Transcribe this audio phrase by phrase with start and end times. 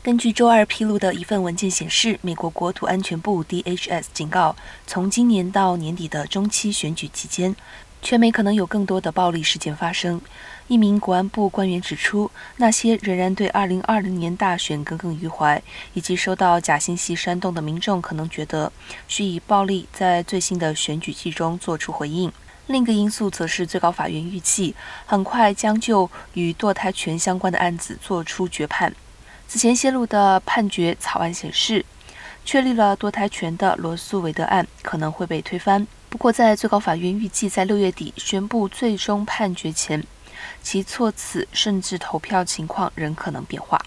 [0.00, 4.54] 根据周二披露的一份文件显示，美国国土安全部 （DHS） 警告，
[4.86, 7.54] 从今年到年底的中期选举期间，
[8.00, 10.20] 全美可能有更多的暴力事件发生。
[10.68, 15.60] 一名国安部官员指出，那些仍然对2020年大选耿耿于怀，
[15.94, 18.72] 以及受到假信息煽动的民众，可能觉得
[19.08, 22.32] 需以暴力在最新的选举季中做出回应。
[22.68, 24.74] 另一个因素则是最高法院预计
[25.06, 28.94] 很快将就与堕胎权相关的案子作出决判。
[29.48, 31.84] 此前泄露的判决草案显示，
[32.44, 35.86] 确立了堕胎权的罗素韦德案可能会被推翻。
[36.10, 40.04] 不过，在最高法院预计在六月底宣布最终判决前，
[40.62, 43.80] 其措辞甚至投票情况仍可能变化。